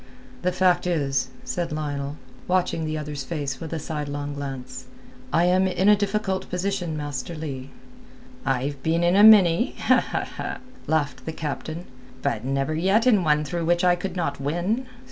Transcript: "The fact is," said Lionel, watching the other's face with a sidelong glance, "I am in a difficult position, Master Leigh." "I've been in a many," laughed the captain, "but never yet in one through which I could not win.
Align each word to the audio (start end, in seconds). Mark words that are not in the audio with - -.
"The 0.41 0.51
fact 0.51 0.87
is," 0.87 1.29
said 1.43 1.71
Lionel, 1.71 2.17
watching 2.47 2.85
the 2.85 2.97
other's 2.97 3.23
face 3.23 3.59
with 3.59 3.71
a 3.71 3.77
sidelong 3.77 4.33
glance, 4.33 4.87
"I 5.31 5.43
am 5.43 5.67
in 5.67 5.87
a 5.89 5.95
difficult 5.95 6.49
position, 6.49 6.97
Master 6.97 7.35
Leigh." 7.35 7.69
"I've 8.43 8.81
been 8.81 9.03
in 9.03 9.15
a 9.15 9.23
many," 9.23 9.75
laughed 10.87 11.25
the 11.25 11.31
captain, 11.33 11.85
"but 12.23 12.43
never 12.43 12.73
yet 12.73 13.05
in 13.05 13.23
one 13.23 13.45
through 13.45 13.65
which 13.65 13.83
I 13.83 13.93
could 13.95 14.15
not 14.15 14.39
win. 14.41 14.87